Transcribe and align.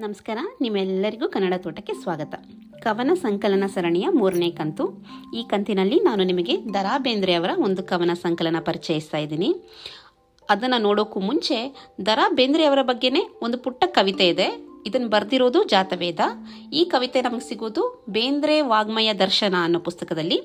ನಮಸ್ಕಾರ, 0.00 0.38
ನಿಮ್ಮೆಲ್ಲರಿಗೂ 0.60 1.28
ಕನ್ನಡ 1.28 1.54
ತೋಟಕ್ಕೆ 1.56 1.94
ಸ್ವಾಗತ. 1.94 2.34
ಕವನ 2.82 3.10
ಸಂಕಲನ 3.14 3.66
ಸರಣಿಯ 3.66 4.08
ಮೂರನೇ 4.08 4.50
ಕಂತು. 4.50 5.06
ಈ 5.36 5.42
ಕಂತಿನಲ್ಲಿ 5.42 6.00
ನಾನು 6.00 6.24
ನಿಮಗೆ 6.24 6.74
ದರಾ 6.74 6.98
ಬೇಂದ್ರೆ 6.98 7.34
ಅವರ 7.34 7.50
ಒಂದು 7.58 7.82
ಕವನ 7.82 8.10
ಸಂಕಲನ 8.22 8.56
ಪರಿಚಯಿಸ್ತಾ 8.60 9.18
ಇದ್ದೀನಿ. 9.18 9.54
ಅದನ್ನು 10.50 10.82
ನೋಡೋಕ್ಕೂ 10.82 11.20
ಮುಂಚೆ 11.20 11.88
ದರಾ 12.06 12.28
ಬೇಂದ್ರೆ 12.28 12.64
ಅವರ 12.64 12.82
ಬಗ್ಗೆನೇ 12.82 13.28
ಒಂದು 13.42 13.58
ಪುಟ್ಟ 13.58 13.84
ಕವಿತೆ 13.86 14.28
ಇದೆ. 14.28 14.66
ಇದನ್ನು 14.86 15.08
ಬರೆದಿರೋದು 15.08 15.64
ಜಾತವೇದ. 15.64 16.20
ಈ 16.72 16.84
ಕವಿತೆ 16.84 17.22
ನಮಗೆ 17.22 17.48
ಸಿಗೋದು 17.48 18.04
ಬೇಂದ್ರೆ 18.10 18.60
ವಾಗ್ಮಯ 18.60 19.12
ದರ್ಶನ 19.12 19.54
ಅನ್ನೋ 19.62 19.78
ಪುಸ್ತಕದಲ್ಲಿ. 19.78 20.38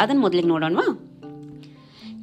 ಅದನ್ನು 0.00 0.20
ಮೊದಲಿಗೆ 0.20 0.48
ನೋಡೋಣವಾ? 0.48 1.08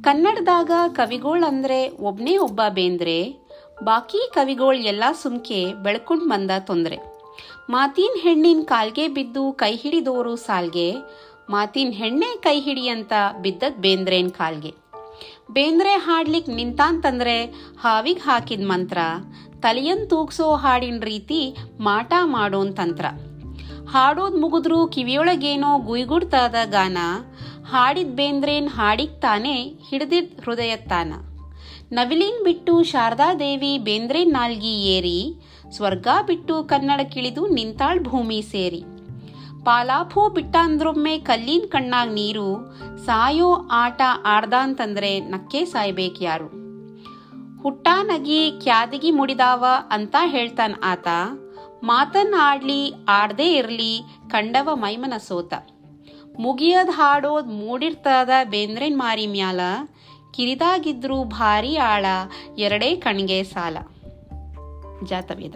ಕನ್ನಡದಾಗ 0.04 0.70
ಕವಿಗಳಂದ್ರೆ 0.88 1.88
ಒಬ್ಬನೇ 1.88 2.36
ಒಬ್ಬ 2.36 2.60
ಬೇಂದ್ರೆ 2.68 3.49
ಬಾಕಿ 3.84 4.30
ಕವಿಗಳು 4.34 4.72
ಎಲ್ಲ 4.72 5.04
ಸುಮ್ಕೆ 5.22 5.74
ಬೆಳ್ಕೊಂಡ್ 5.74 6.24
ಬಂದ 6.24 6.50
ತೊಂದ್ರೆ. 6.60 6.98
ಮಾತಿನ 7.70 8.10
ಹೆಣ್ಣಿನ 8.20 8.60
ಕಾಲ್ಗೆ 8.64 9.08
ಬಿದ್ದು 9.08 9.52
ಕೈ 9.52 9.76
ಹಿಡಿದೋರು 9.76 10.36
ಸಾಲ್ಗೆ, 10.36 10.94
ಮಾತಿನ 11.50 11.90
ಹೆಣ್ಣೆ 11.90 12.36
ಕೈ 12.36 12.60
ಹಿಡಿ 12.60 12.88
ಅಂತ 12.88 13.12
ಬಿದ್ದದ್ 13.42 13.82
ಬೇಂದ್ರೇನ್ 13.82 14.30
ಕಾಲ್ಗೆ. 14.30 14.74
ಬೇಂದ್ರೆ 15.50 15.94
ಹಾಡ್ಲಿಕ್ 15.94 16.48
ನಿಂತಾಂತಂದ್ರೆ 16.48 17.44
ಹಾವಿಗ್ 17.80 18.20
ಹಾಕಿದ 18.20 18.66
ಮಂತ್ರ, 18.66 18.98
ತಲೆಯನ್ 19.60 20.10
ತೂಗ್ಸೋ 20.10 20.56
ಹಾಡಿನ 20.56 21.00
ರೀತಿ 21.00 21.56
ಮಾಟ 21.80 22.12
ಮಾಡೋನ್ 22.24 22.76
ತಂತ್ರ. 22.76 23.04
ಹಾಡೋದ್ 23.88 24.36
ಮುಗಿದ್ರು 24.36 24.86
ಕಿವಿಯೊಳಗೇನೋ 24.86 25.78
ಗುಯ್ಗುಡ್ತಾದ 25.78 26.54
ಗಾನ, 26.64 26.98
ಹಾಡಿದ್ 27.66 28.16
ಬೇಂದ್ರೇನ್ 28.16 28.68
ಹಾಡಿಗ್ 28.68 29.22
ತಾನೇ 29.22 29.74
ಹಿಡ್ದಿದ್ 29.90 30.42
ನವಿಲಿನ್ 31.92 32.44
ಬಿಟ್ಟು 32.44 32.82
ಶಾರದಾದೇವಿ 32.82 33.78
ಬೇಂದ್ರೆ 33.78 34.24
ನಾಲ್ಗಿ 34.24 34.74
ಏರಿ, 34.86 35.18
ಸ್ವರ್ಗ 35.70 36.08
ಬಿಟ್ಟು 36.26 36.64
ಕನ್ನಡ 36.64 37.00
ಕಿಳಿದು 37.00 37.46
ನಿಂತಾಳ್ 37.46 38.00
ಭೂಮಿ 38.04 38.42
ಸೇರಿ. 38.42 38.82
ಪಾಲಾಫು 39.64 40.28
ಬಿಟ್ಟಾಂದ್ರೊಮ್ಮೆ 40.28 41.18
ಕಲ್ಲಿನ 41.18 41.64
ಕಣ್ಣಾಗ್ 41.68 42.12
ನೀರು, 42.12 42.48
ಸಾಯೋ 43.06 43.52
ಆಟ 43.52 44.00
ಆಡ್ದಾಂತಂದ್ರೆ 44.24 45.20
ನಕ್ಕೆ 45.20 45.64
ಸಾಯ್ಬೇಕು 45.64 46.24
ಯಾರು? 46.24 46.48
ಹುಟ್ಟಾನಗಿ 47.62 48.50
ಕ್ಯಾದಿಗಿ 48.50 49.10
ಮುಡಿದಾವ 49.10 49.64
ಅಂತ 49.90 50.16
ಹೇಳ್ತಾನ್ 50.24 50.74
ಆತ, 50.84 51.08
ಮಾತನ್ 51.82 52.34
ಆಡ್ಲಿ 52.34 52.92
ಆಡ್ದೇ 53.08 53.52
ಇರ್ಲಿ 53.52 53.92
ಕಂಡವ 54.28 54.68
ಮೈಮನ 54.74 55.12
ಸೋತ 55.28 55.54
ಮುಗಿಯದ್ 56.40 56.90
ಹಾಡೋದ್ 56.90 57.48
ಮೂಡಿರ್ತದ 57.48 58.30
ಬೇಂದ್ರೆನ್ 58.44 58.98
ಮಾರಿ 58.98 59.26
ಮ್ಯಾಲ 59.26 59.60
ಕಿರಿದಾಗಿದ್ರು 60.30 61.24
ಭಾರಿ 61.24 61.76
ಆಳ 61.76 62.06
ಎರಡೇ 62.58 62.96
ಕಣ್ಗೆ 62.96 63.42
ಸಾಲ. 63.42 63.78
ಜಾತವೇದ. 65.04 65.54